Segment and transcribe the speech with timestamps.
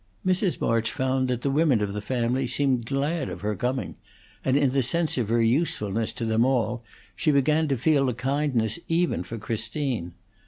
[0.25, 0.59] Mrs.
[0.59, 3.97] March found that the women of the family seemed glad of her coming,
[4.43, 6.83] and in the sense of her usefulness to them all
[7.15, 10.15] she began to feel a kindness even for Christine.